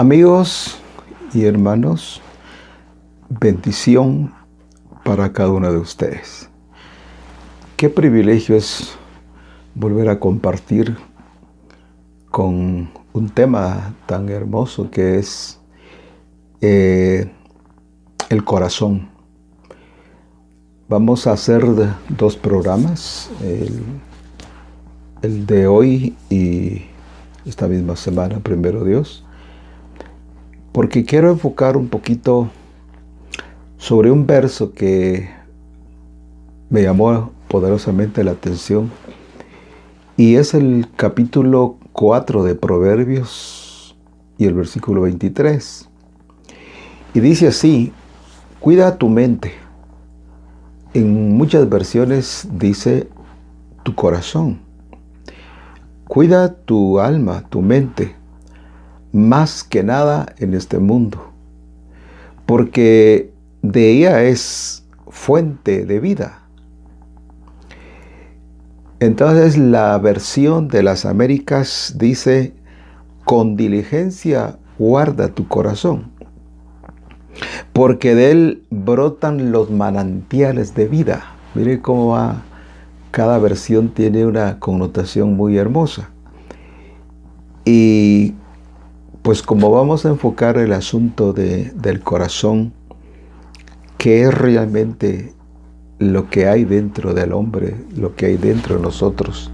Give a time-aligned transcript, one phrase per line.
[0.00, 0.78] Amigos
[1.34, 2.22] y hermanos,
[3.28, 4.32] bendición
[5.04, 6.48] para cada uno de ustedes.
[7.76, 8.94] Qué privilegio es
[9.74, 10.96] volver a compartir
[12.30, 15.60] con un tema tan hermoso que es
[16.62, 17.30] eh,
[18.30, 19.10] el corazón.
[20.88, 21.62] Vamos a hacer
[22.08, 23.82] dos programas, el,
[25.20, 26.86] el de hoy y
[27.44, 29.26] esta misma semana, primero Dios
[30.72, 32.48] porque quiero enfocar un poquito
[33.76, 35.28] sobre un verso que
[36.68, 38.90] me llamó poderosamente la atención
[40.16, 43.96] y es el capítulo 4 de Proverbios
[44.38, 45.88] y el versículo 23.
[47.14, 47.92] Y dice así,
[48.60, 49.52] cuida tu mente.
[50.94, 53.08] En muchas versiones dice
[53.82, 54.60] tu corazón.
[56.06, 58.19] Cuida tu alma, tu mente
[59.12, 61.30] más que nada en este mundo,
[62.46, 66.40] porque de ella es fuente de vida.
[69.00, 72.52] Entonces la versión de las Américas dice,
[73.24, 76.10] con diligencia guarda tu corazón,
[77.72, 81.24] porque de él brotan los manantiales de vida.
[81.54, 82.42] Mire cómo va,
[83.10, 86.10] cada versión tiene una connotación muy hermosa.
[87.64, 88.34] Y
[89.22, 92.72] pues como vamos a enfocar el asunto del corazón,
[93.98, 95.34] ¿qué es realmente
[95.98, 99.50] lo que hay dentro del hombre, lo que hay dentro de nosotros?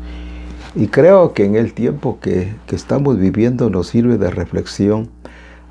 [0.77, 5.11] Y creo que en el tiempo que, que estamos viviendo nos sirve de reflexión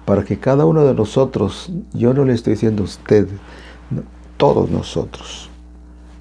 [0.04, 3.28] para que cada uno de nosotros, yo no le estoy diciendo a usted,
[4.36, 5.50] todos nosotros,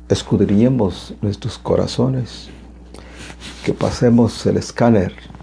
[0.08, 2.50] escudriñemos nuestros corazones,
[3.64, 5.33] que pasemos el escáner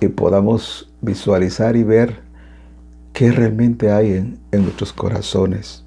[0.00, 2.20] y podamos visualizar y ver
[3.12, 5.84] qué realmente hay en, nuestros corazones.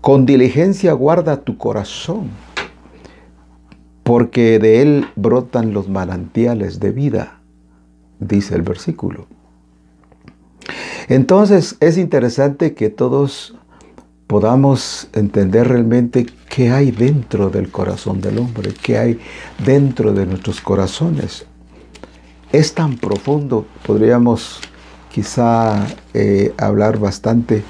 [0.00, 2.30] Con diligencia guarda tu corazón,
[4.02, 7.40] porque de él brotan los manantiales de vida,
[8.18, 9.26] dice el versículo.
[11.08, 13.54] Entonces es interesante que todos
[14.26, 19.18] podamos entender realmente qué hay dentro del corazón del hombre, qué hay
[19.64, 21.46] dentro de nuestros corazones
[22.54, 24.60] es tan profundo, podríamos
[25.10, 27.64] quizá eh, hablar bastante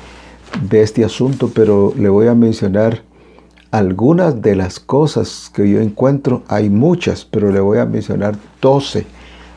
[0.68, 3.02] de este asunto, pero le voy a mencionar
[3.70, 6.42] algunas de las cosas que yo encuentro.
[6.48, 9.06] Hay muchas, pero le voy a mencionar 12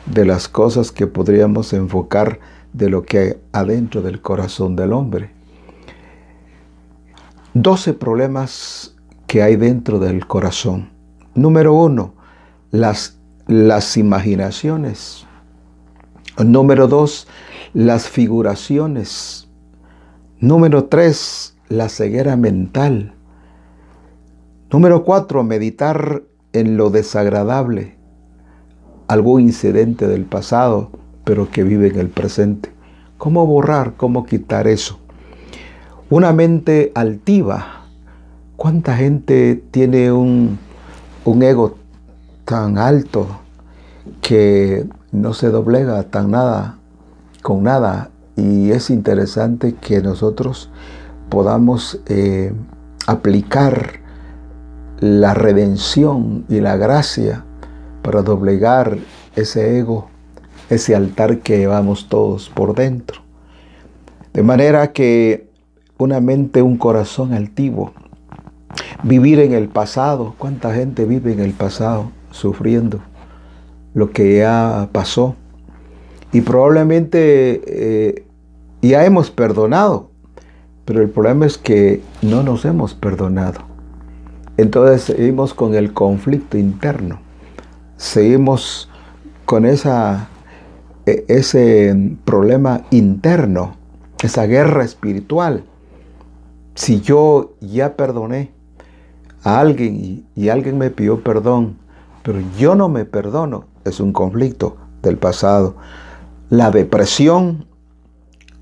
[0.06, 2.40] de las cosas que podríamos enfocar
[2.72, 5.30] de lo que hay adentro del corazón del hombre.
[7.52, 8.96] 12 problemas
[9.26, 10.88] que hay dentro del corazón.
[11.34, 12.14] Número uno,
[12.70, 13.17] las
[13.48, 15.26] las imaginaciones.
[16.38, 17.26] Número dos,
[17.72, 19.48] las figuraciones.
[20.38, 23.14] Número tres, la ceguera mental.
[24.70, 26.22] Número cuatro, meditar
[26.52, 27.96] en lo desagradable,
[29.08, 30.90] algún incidente del pasado,
[31.24, 32.70] pero que vive en el presente.
[33.16, 35.00] ¿Cómo borrar, cómo quitar eso?
[36.10, 37.86] Una mente altiva.
[38.56, 40.58] ¿Cuánta gente tiene un,
[41.24, 41.78] un ego
[42.48, 43.26] tan alto
[44.22, 46.78] que no se doblega tan nada
[47.42, 50.70] con nada y es interesante que nosotros
[51.28, 52.54] podamos eh,
[53.06, 54.00] aplicar
[54.98, 57.44] la redención y la gracia
[58.00, 58.96] para doblegar
[59.36, 60.08] ese ego,
[60.70, 63.20] ese altar que llevamos todos por dentro.
[64.32, 65.50] De manera que
[65.98, 67.92] una mente, un corazón altivo,
[69.02, 72.16] vivir en el pasado, ¿cuánta gente vive en el pasado?
[72.38, 73.00] Sufriendo
[73.94, 75.34] lo que ya pasó.
[76.32, 78.24] Y probablemente eh,
[78.82, 80.10] ya hemos perdonado,
[80.84, 83.60] pero el problema es que no nos hemos perdonado.
[84.56, 87.20] Entonces seguimos con el conflicto interno,
[87.96, 88.90] seguimos
[89.44, 90.28] con esa,
[91.06, 93.76] e, ese problema interno,
[94.22, 95.64] esa guerra espiritual.
[96.74, 98.50] Si yo ya perdoné
[99.44, 101.78] a alguien y, y alguien me pidió perdón,
[102.28, 105.76] pero yo no me perdono, es un conflicto del pasado.
[106.50, 107.64] La depresión,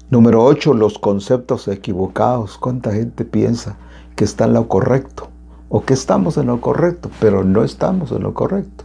[0.09, 2.59] número 8, los conceptos equivocados.
[2.59, 3.77] ¿Cuánta gente piensa
[4.15, 5.31] que está en lo correcto?
[5.69, 8.85] O que estamos en lo correcto, pero no estamos en lo correcto.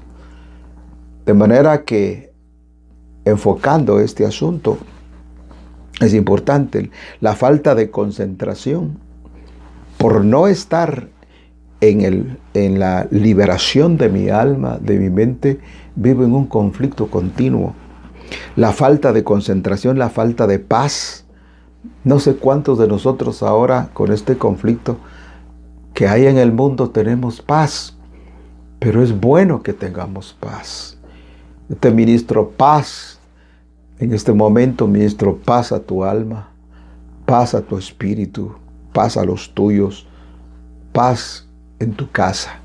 [1.28, 2.34] De manera que,
[3.24, 4.80] enfocando este asunto,
[6.00, 6.90] es importante
[7.20, 8.98] la falta de concentración
[10.00, 11.08] por no estar
[11.82, 15.60] en, el, en la liberación de mi alma, de mi mente,
[15.96, 17.74] vivo en un conflicto continuo.
[18.56, 21.26] la falta de concentración, la falta de paz.
[22.04, 24.98] No sé cuántos de nosotros ahora con este conflicto
[25.94, 27.98] que hay en el mundo tenemos paz,
[28.80, 30.98] pero es bueno que tengamos paz.
[31.80, 33.20] te ministro paz
[34.00, 36.50] en este momento, ministro paz a tu alma,
[37.26, 38.56] paz a tu espíritu,
[38.94, 40.08] paz a los tuyos,
[40.92, 41.48] paz
[41.82, 42.60] en tu casa.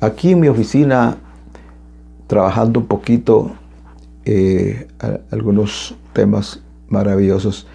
[0.00, 1.18] Aquí en mi oficina,
[2.26, 3.50] trabajando un poquito
[4.24, 4.88] eh,
[5.30, 7.66] algunos temas maravillosos,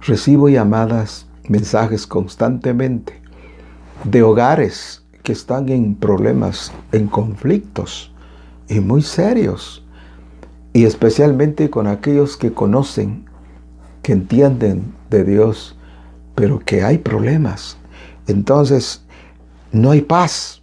[0.00, 3.20] recibo llamadas, mensajes constantemente
[4.04, 8.12] de hogares que están en problemas, en conflictos
[8.68, 9.84] y muy serios.
[10.72, 13.26] Y especialmente con aquellos que conocen,
[14.02, 15.76] que entienden de Dios,
[16.34, 17.76] pero que hay problemas.
[18.26, 19.03] Entonces,
[19.74, 20.62] no hay paz.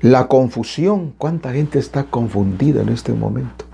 [0.00, 3.66] La confusión, ¿cuánta gente está confundida en este momento?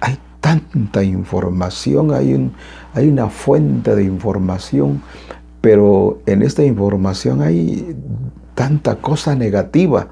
[0.00, 5.00] Hay tanta información, hay, una fuente de información,
[5.62, 7.96] pero en esta información hay
[8.54, 10.08] tanta cosa negativa.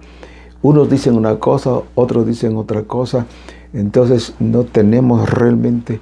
[0.62, 3.26] Unos dicen una cosa, otros dicen otra cosa.
[3.74, 6.00] Entonces no tenemos realmente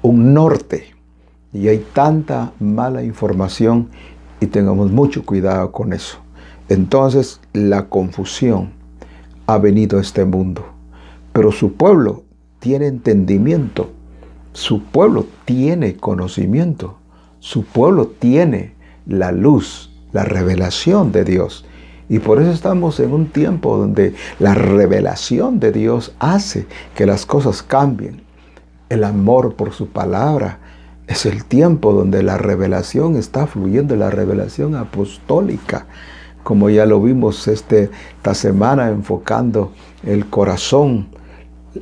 [0.00, 0.94] un norte.
[1.52, 3.88] Y hay tanta mala información
[4.40, 6.18] y tengamos mucho cuidado con eso.
[6.68, 8.72] Entonces la confusión
[9.46, 10.66] ha venido a este mundo.
[11.32, 12.24] Pero su pueblo
[12.58, 13.90] tiene entendimiento.
[14.52, 16.98] Su pueblo tiene conocimiento.
[17.40, 18.74] Su pueblo tiene
[19.06, 21.64] la luz, la revelación de Dios.
[22.08, 27.26] Y por eso estamos en un tiempo donde la revelación de Dios hace que las
[27.26, 28.22] cosas cambien.
[28.88, 30.58] El amor por su palabra
[31.06, 35.86] es el tiempo donde la revelación está fluyendo, la revelación apostólica,
[36.48, 39.70] como ya lo vimos este, esta semana enfocando
[40.02, 41.08] el corazón,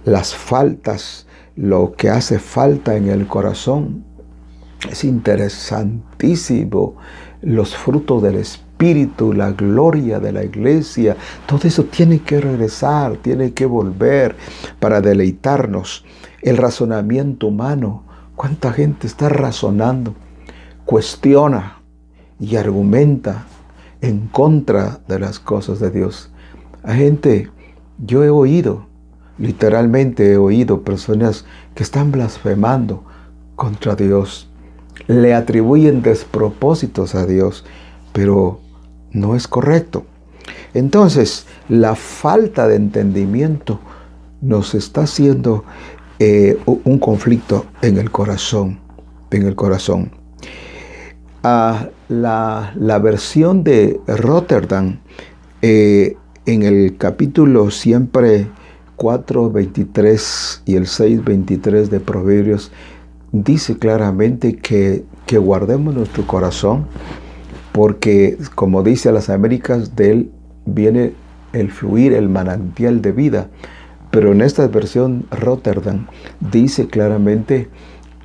[0.04, 4.02] las faltas, lo que hace falta en el corazón.
[4.90, 6.96] Es interesantísimo
[7.42, 11.16] los frutos del Espíritu la gloria de la iglesia,
[11.46, 14.34] todo eso tiene que regresar, tiene que volver
[14.80, 16.04] para deleitarnos.
[16.42, 18.02] El razonamiento humano,
[18.34, 20.16] ¿cuánta gente está razonando?
[20.84, 21.82] Cuestiona
[22.40, 23.46] y argumenta
[24.00, 26.30] en contra de las cosas de Dios.
[26.82, 27.50] A gente,
[27.98, 28.86] yo he oído,
[29.38, 31.44] literalmente he oído personas
[31.74, 33.04] que están blasfemando
[33.54, 34.48] contra Dios,
[35.08, 37.64] le atribuyen despropósitos a Dios,
[38.12, 38.60] pero
[39.12, 40.04] no es correcto.
[40.74, 43.80] Entonces, la falta de entendimiento
[44.40, 45.64] nos está haciendo
[46.18, 48.80] eh, un conflicto en el corazón,
[49.30, 50.12] en el corazón.
[51.48, 54.98] Ah, la, versión de Rotterdam
[55.62, 58.48] eh, en el capítulo siempre
[58.96, 62.72] 4.23 y el 6.23 de Proverbios
[63.30, 66.88] dice claramente que, que guardemos nuestro corazón
[67.70, 70.30] porque como dice las Américas, de él
[70.64, 71.12] viene
[71.52, 73.50] el fluir, el manantial de vida.
[74.10, 76.08] Pero en esta versión Rotterdam
[76.40, 77.68] dice claramente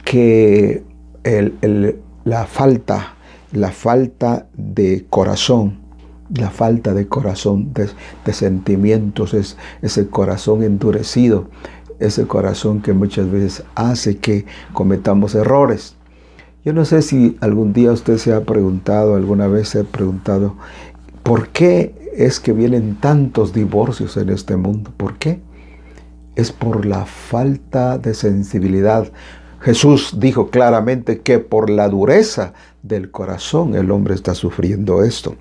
[0.05, 0.83] que
[2.23, 3.15] la falta,
[3.51, 5.79] la falta de corazón,
[6.33, 11.49] la falta de corazón, de, sentimientos, es ese corazón endurecido,
[11.99, 15.95] ese corazón que muchas veces hace que cometamos errores.
[16.63, 20.55] Yo no sé si algún día usted se ha preguntado, alguna vez se ha preguntado,
[21.23, 24.91] ¿por qué es que vienen tantos divorcios en este mundo?
[24.95, 25.41] ¿Por qué?
[26.35, 29.11] Es por la falta de sensibilidad.
[29.61, 35.35] Jesús dijo claramente que por la dureza del corazón el hombre está sufriendo esto.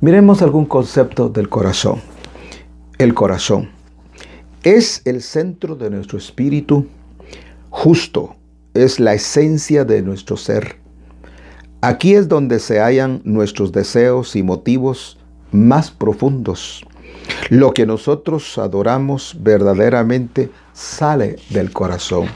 [0.00, 2.00] Miremos algún concepto del corazón.
[2.98, 3.70] El corazón
[4.64, 6.86] es el centro de nuestro espíritu
[7.70, 8.34] justo,
[8.72, 10.76] es la esencia de nuestro ser.
[11.80, 15.18] Aquí es donde se hallan nuestros deseos y motivos
[15.52, 16.84] más profundos.
[17.50, 22.26] Lo que nosotros adoramos verdaderamente sale del corazón.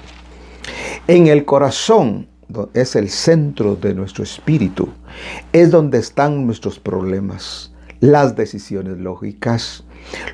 [1.09, 2.29] En el corazón
[2.75, 4.91] es el centro de nuestro espíritu.
[5.55, 9.85] Es donde están nuestros problemas, las decisiones lógicas,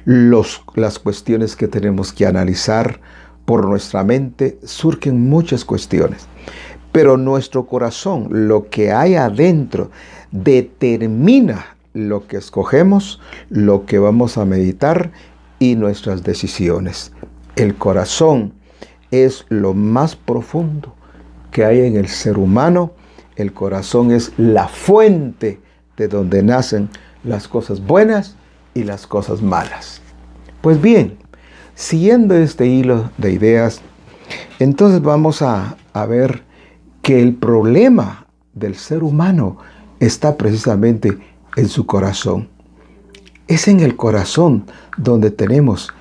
[0.05, 3.01] los, las cuestiones que tenemos que analizar,
[3.45, 6.27] por nuestra mente surgen muchas cuestiones,
[6.91, 9.93] pero nuestro corazón, lo que hay adentro,
[10.33, 15.13] determina lo que escogemos, lo que vamos a meditar
[15.61, 17.13] y nuestras decisiones.
[17.55, 18.55] El corazón
[19.11, 20.95] es lo más profundo
[21.51, 22.93] que hay en el ser humano.
[23.37, 25.61] El corazón es la fuente
[25.97, 26.89] de donde nacen
[27.23, 28.37] las cosas buenas
[28.75, 30.01] y las cosas malas.
[30.61, 31.17] Pues bien,
[31.75, 33.81] siguiendo este hilo de ideas,
[34.59, 36.43] entonces vamos a, a ver
[37.03, 39.59] que el problema del ser humano
[40.01, 41.19] está precisamente
[41.57, 42.49] en su corazón.
[43.47, 45.93] Es en el corazón donde tenemos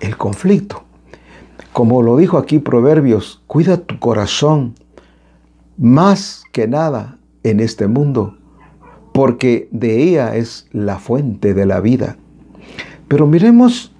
[0.00, 0.83] el conflicto.
[1.74, 4.76] Como lo dijo aquí Proverbios, cuida tu corazón
[5.76, 8.36] más que nada en este mundo,
[9.12, 12.16] porque de ella es la fuente de la vida.
[13.08, 13.92] Pero miremos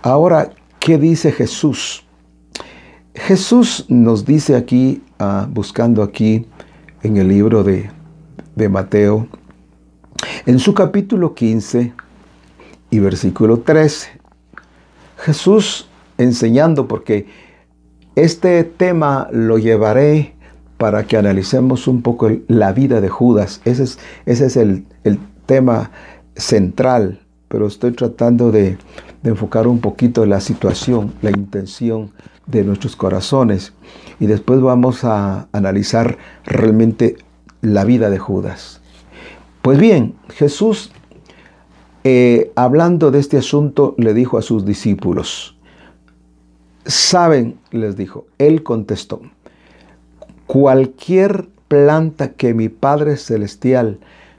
[0.00, 2.02] ahora qué dice Jesús.
[3.14, 6.46] Jesús nos dice aquí, ah, buscando aquí
[7.02, 7.90] en el libro de,
[8.56, 9.28] de Mateo,
[10.46, 11.92] en su capítulo 15
[12.88, 14.08] y versículo 13,
[15.18, 15.90] Jesús
[16.22, 17.26] enseñando, porque
[18.14, 20.34] este tema lo llevaré
[20.76, 23.60] para que analicemos un poco la vida de Judas.
[23.64, 24.86] Ese es, ese es el,
[25.46, 25.90] tema
[26.36, 28.78] central, pero estoy tratando de,
[29.22, 32.12] de enfocar un poquito la situación, la intención
[32.46, 33.72] de nuestros corazones.
[34.20, 37.16] Y después vamos a analizar realmente
[37.60, 38.80] la vida de Judas.
[39.62, 40.92] Pues bien, Jesús
[42.04, 45.56] eh, hablando de este asunto, le dijo a sus discípulos,
[46.86, 49.20] saben, les dijo, él contestó,
[50.46, 53.98] cualquier planta que mi Padre Celestial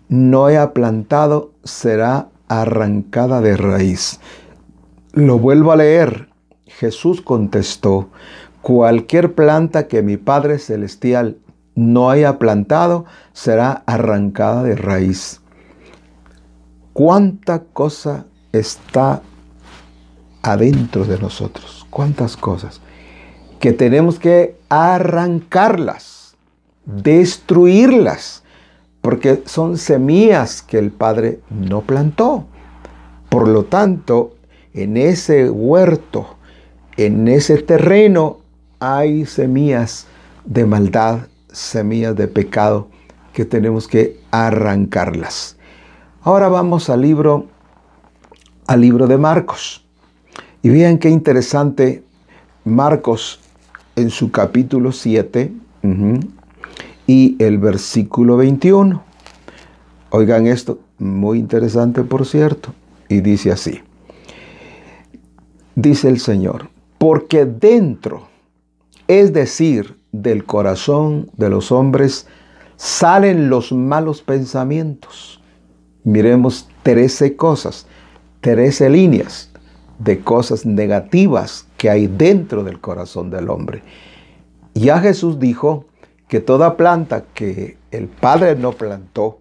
[0.09, 4.19] no haya plantado será arrancada de raíz.
[5.13, 6.29] Lo vuelvo a leer.
[6.65, 8.09] Jesús contestó,
[8.61, 11.37] cualquier planta que mi Padre Celestial
[11.75, 15.43] no haya plantado será arrancada de raíz
[16.93, 19.21] cuánta cosa está
[20.43, 22.81] adentro de nosotros, cuántas cosas,
[23.59, 26.35] que tenemos que arrancarlas,
[26.85, 28.43] destruirlas,
[29.01, 32.45] porque son semillas que el Padre no plantó.
[33.29, 34.35] Por lo tanto,
[34.73, 36.35] en ese huerto,
[36.97, 38.39] en ese terreno,
[38.79, 40.07] hay semillas
[40.45, 42.89] de maldad, semillas de pecado,
[43.31, 45.57] que tenemos que arrancarlas.
[46.21, 47.47] Ahora vamos al libro,
[48.67, 49.82] al libro de Marcos.
[50.63, 52.03] Y vean qué interesante
[52.65, 53.39] Marcos
[53.95, 55.53] en su capítulo 7
[57.05, 59.03] y el versículo 21.
[60.09, 62.73] Oigan esto, muy interesante por cierto.
[63.09, 63.81] Y dice así.
[65.75, 68.27] Dice el Señor, porque dentro,
[69.07, 72.25] es decir, del corazón de los hombres,
[72.77, 75.43] salen los malos pensamientos
[76.03, 77.87] miremos 13 cosas,
[78.41, 79.52] 13 líneas
[80.03, 83.83] de cosas negativas que hay dentro del corazón del hombre.
[84.73, 85.85] Ya Jesús dijo
[86.27, 89.39] que toda planta que el Padre no plantó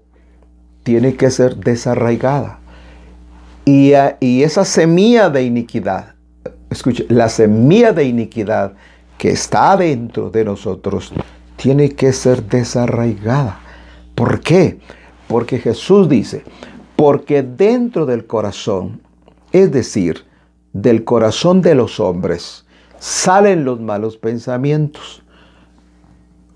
[0.82, 2.58] tiene que ser desarraigada.
[3.64, 6.14] Y, y esa semilla de iniquidad,
[6.70, 8.74] escuche, la semilla de iniquidad
[9.16, 11.12] que está dentro de nosotros
[11.56, 13.60] tiene que ser desarraigada.
[14.14, 14.80] ¿Por qué?
[15.28, 16.42] Porque Jesús dice,
[16.96, 19.00] porque dentro del corazón,
[19.52, 20.24] es decir,
[20.72, 22.64] del corazón de los hombres,
[22.98, 25.22] salen los malos pensamientos,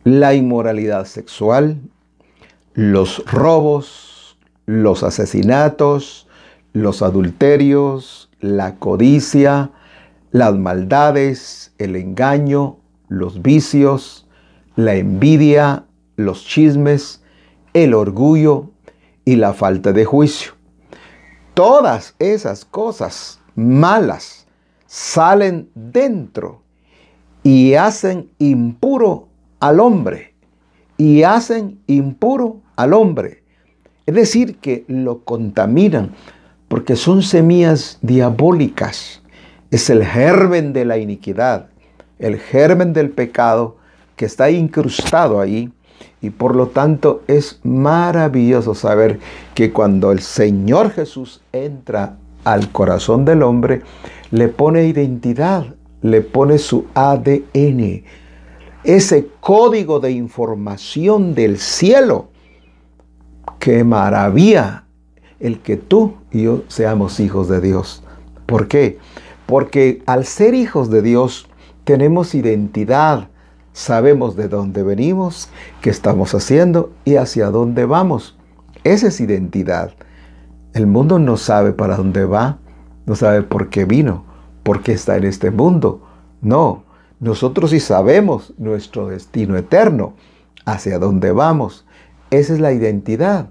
[0.05, 1.81] la inmoralidad sexual,
[2.75, 6.29] los robos, los asesinatos,
[6.73, 9.71] los adulterios, la codicia,
[10.31, 12.77] las maldades, el engaño,
[13.09, 14.27] los vicios,
[14.77, 15.85] la envidia,
[16.17, 17.23] los chismes,
[17.73, 18.71] el orgullo
[19.25, 20.53] y la falta de juicio.
[21.55, 24.47] Todas esas cosas malas
[24.87, 26.63] salen dentro
[27.43, 29.29] y hacen impuro
[29.61, 30.35] al hombre.
[30.99, 33.43] Y hacen impuro al hombre.
[34.07, 36.13] Es decir, que lo contaminan
[36.69, 39.23] porque son semillas diabólicas.
[39.71, 41.69] Es el germen de la iniquidad,
[42.19, 43.77] el germen del pecado
[44.15, 45.73] que está incrustado ahí
[46.21, 49.19] y por lo tanto es maravilloso saber
[49.55, 53.83] que cuando el Señor Jesús entra al corazón del hombre,
[54.31, 58.05] le pone identidad, le pone su ADN,
[58.85, 62.29] ese código de información del cielo.
[63.59, 64.85] Qué maravilla
[65.41, 68.05] el que tú y yo seamos hijos de Dios.
[68.47, 68.99] ¿Por qué?
[69.47, 71.49] Porque al ser hijos de Dios
[71.83, 73.29] tenemos identidad,
[73.73, 75.49] sabemos de dónde venimos,
[75.81, 78.38] qué estamos haciendo y hacia dónde vamos.
[78.85, 79.95] Esa es identidad.
[80.76, 82.59] El mundo no sabe para dónde va,
[83.06, 84.26] no sabe por qué vino,
[84.62, 86.02] por qué está en este mundo.
[86.42, 86.85] No,
[87.18, 90.12] nosotros sí sabemos nuestro destino eterno,
[90.66, 91.87] hacia dónde vamos.
[92.30, 93.49] Esa es la identidad.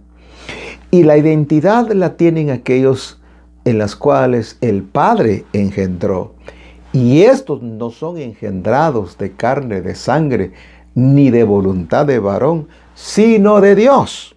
[0.92, 3.20] Y la identidad la tienen aquellos
[3.64, 6.36] en las cuales el Padre engendró.
[6.94, 10.52] Y estos no son engendrados de carne, de sangre,
[10.94, 14.36] ni de voluntad de varón, sino de Dios.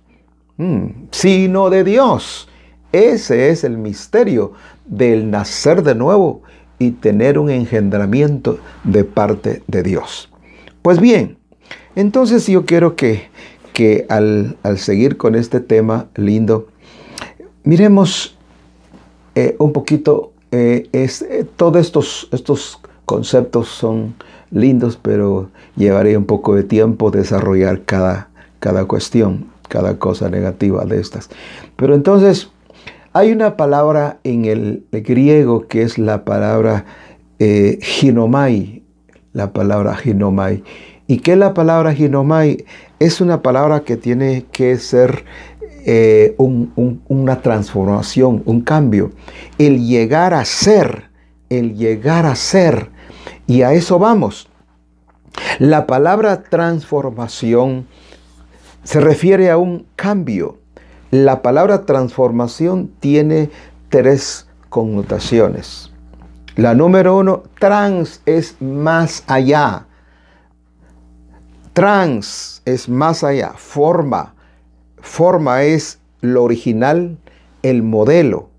[0.56, 2.47] Mm, sino de Dios.
[2.92, 4.52] Ese es el misterio
[4.86, 6.42] del nacer de nuevo
[6.78, 10.30] y tener un engendramiento de parte de Dios.
[10.82, 11.36] Pues bien,
[11.96, 13.28] entonces yo quiero que,
[13.72, 16.68] que al, seguir con este tema lindo,
[17.64, 18.36] miremos
[19.34, 24.14] eh, un poquito, eh, es, eh, todos estos, estos conceptos son
[24.50, 28.28] lindos, pero llevaría un poco de tiempo desarrollar cada,
[28.60, 31.28] cada cuestión, cada cosa negativa de estas.
[31.76, 32.50] Pero entonces,
[33.18, 36.84] hay una palabra en el griego que es la palabra
[37.40, 38.84] eh, ginomai,
[39.32, 40.62] la palabra ginomai.
[41.08, 42.64] ¿Y qué es la palabra ginomai?
[43.00, 45.24] Es una palabra que tiene que ser
[45.84, 49.10] eh, una transformación, un cambio.
[49.58, 51.10] El llegar a ser,
[51.48, 52.90] el llegar a ser.
[53.48, 54.48] Y a eso vamos.
[55.58, 57.88] La palabra transformación
[58.84, 60.58] se refiere a un cambio.
[61.10, 63.50] La palabra transformación tiene
[63.88, 65.90] tres connotaciones.
[66.54, 69.86] La número uno, trans es más allá.
[71.72, 73.52] Trans es más allá.
[73.56, 74.34] Forma.
[75.00, 77.16] Forma es lo original,
[77.62, 78.50] el modelo.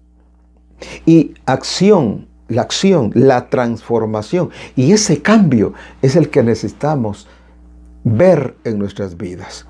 [1.05, 4.49] Y acción, la acción, la transformación.
[4.75, 7.27] Y ese cambio es el que necesitamos
[8.03, 9.67] ver en nuestras vidas.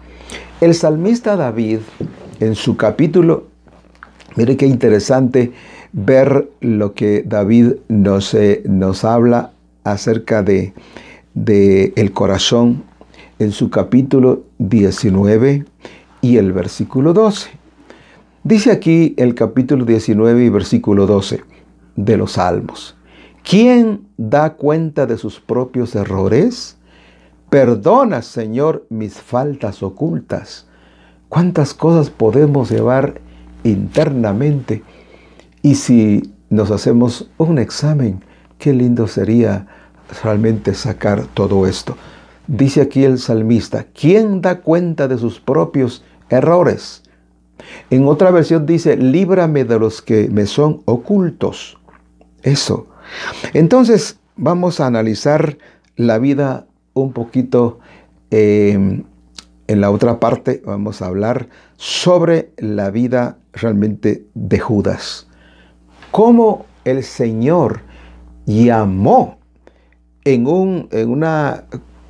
[0.61, 1.79] El salmista David
[2.39, 3.47] en su capítulo,
[4.35, 5.51] mire qué interesante
[5.91, 9.51] ver lo que David nos, eh, nos habla
[9.83, 10.73] acerca de,
[11.33, 12.83] de el corazón
[13.39, 15.65] en su capítulo 19
[16.21, 17.49] y el versículo 12.
[18.43, 21.41] Dice aquí el capítulo 19 y versículo 12
[21.95, 22.95] de los Salmos.
[23.43, 26.77] ¿Quién da cuenta de sus propios errores?
[27.49, 30.68] Perdona, Señor, mis faltas ocultas.
[31.29, 33.21] ¿Cuántas cosas podemos llevar
[33.63, 34.83] internamente?
[35.61, 38.23] Y si nos hacemos un examen,
[38.57, 39.67] qué lindo sería
[40.23, 41.95] realmente sacar todo esto.
[42.47, 47.03] Dice aquí el salmista, ¿quién da cuenta de sus propios errores?
[47.91, 51.77] En otra versión dice, líbrame de los que me son ocultos.
[52.41, 52.87] Eso.
[53.53, 55.59] Entonces, vamos a analizar
[55.95, 57.79] la vida un poquito
[58.31, 59.03] eh,
[59.69, 65.27] en la otra parte vamos a hablar sobre la vida realmente de Judas.
[66.09, 67.81] Cómo el Señor
[68.47, 69.37] llamó
[70.25, 71.65] en un, en una,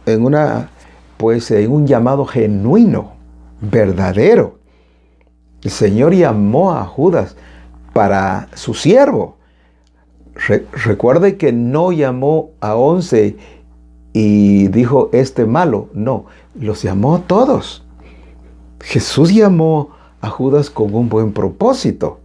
[0.06, 0.69] en una,
[1.17, 3.15] pues en un llamado genuino,
[3.60, 4.60] verdadero.
[5.62, 7.36] El Señor llamó a Judas
[7.91, 9.38] para su siervo.
[10.86, 13.36] recuerde que no llamó a once
[14.13, 15.89] y dijo este malo.
[15.93, 17.84] No, los llamó todos.
[18.82, 19.91] Jesús llamó
[20.22, 22.19] a Judas con un buen propósito.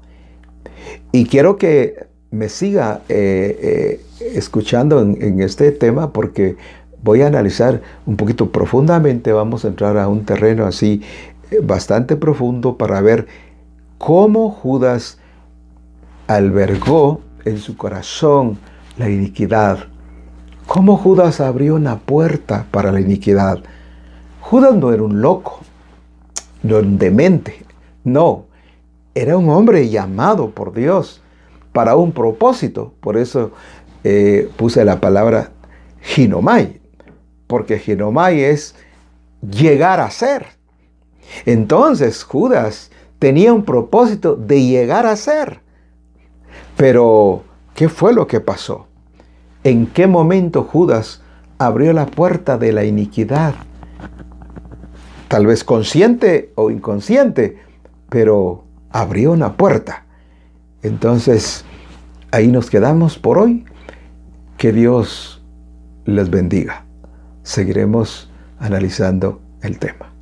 [1.13, 6.57] Y quiero que me siga eh, eh, escuchando en, este tema porque
[7.03, 9.33] voy a analizar un poquito profundamente.
[9.33, 11.03] Vamos a entrar a un terreno así
[11.51, 13.27] eh, bastante profundo para ver
[13.99, 15.19] cómo Judas
[16.27, 18.59] albergó en su corazón
[18.97, 19.89] la iniquidad
[20.75, 23.61] ¿Cómo Judas abrió una puerta para la iniquidad?
[24.41, 25.61] Judas no era un loco,
[26.65, 27.65] no un demente,
[28.03, 28.47] no,
[29.15, 31.23] era un hombre llamado por Dios
[31.73, 32.93] para un propósito.
[32.99, 33.53] Por eso
[34.03, 35.53] eh, puse la palabra
[36.03, 36.81] ginomai,
[37.47, 38.75] porque ginomai es
[39.49, 40.45] llegar a ser.
[41.47, 45.61] Entonces Judas tenía un propósito de llegar a ser.
[46.77, 47.45] Pero,
[47.77, 48.89] ¿qué fue lo que pasó?
[49.65, 51.23] En qué momento Judas
[51.59, 53.55] abrió la puerta de la iniquidad.
[55.29, 57.59] Tal vez consciente o inconsciente,
[58.11, 60.05] pero abrió una puerta.
[60.83, 61.65] Entonces,
[62.31, 63.65] ahí nos quedamos por hoy.
[64.59, 65.43] Que Dios
[66.05, 66.85] les bendiga.
[67.43, 70.14] Seguiremos analizando el tema.